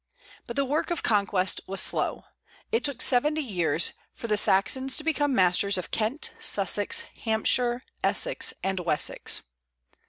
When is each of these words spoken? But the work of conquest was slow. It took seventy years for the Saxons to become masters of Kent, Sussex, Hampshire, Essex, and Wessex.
But 0.47 0.55
the 0.55 0.65
work 0.65 0.89
of 0.89 1.03
conquest 1.03 1.61
was 1.67 1.79
slow. 1.79 2.23
It 2.71 2.83
took 2.83 3.03
seventy 3.03 3.43
years 3.43 3.93
for 4.15 4.25
the 4.25 4.35
Saxons 4.35 4.97
to 4.97 5.03
become 5.03 5.35
masters 5.35 5.77
of 5.77 5.91
Kent, 5.91 6.33
Sussex, 6.39 7.03
Hampshire, 7.23 7.83
Essex, 8.03 8.51
and 8.63 8.79
Wessex. 8.79 9.43